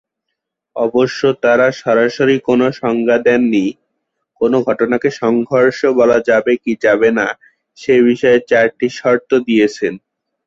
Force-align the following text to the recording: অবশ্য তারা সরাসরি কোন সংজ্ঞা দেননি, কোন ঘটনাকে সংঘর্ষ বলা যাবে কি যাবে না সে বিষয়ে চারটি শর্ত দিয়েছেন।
অবশ্য 0.75 1.21
তারা 1.43 1.67
সরাসরি 1.81 2.35
কোন 2.47 2.61
সংজ্ঞা 2.81 3.17
দেননি, 3.25 3.65
কোন 4.41 4.53
ঘটনাকে 4.67 5.09
সংঘর্ষ 5.21 5.79
বলা 5.99 6.19
যাবে 6.29 6.53
কি 6.63 6.73
যাবে 6.85 7.09
না 7.17 7.27
সে 7.77 7.93
বিষয়ে 8.07 8.39
চারটি 8.49 8.87
শর্ত 8.99 9.29
দিয়েছেন। 9.47 9.93